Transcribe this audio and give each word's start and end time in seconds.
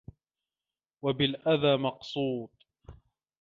وَبِالْأَذَى 1.05 1.77
مَقْصُودٌ 1.77 2.49